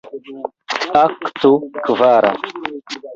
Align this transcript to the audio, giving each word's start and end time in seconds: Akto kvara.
Akto 1.03 1.51
kvara. 1.83 2.31